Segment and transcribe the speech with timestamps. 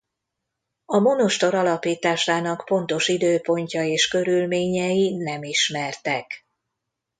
[0.85, 6.45] A monostor alapításának pontos időpontja és körülményei nem ismertek.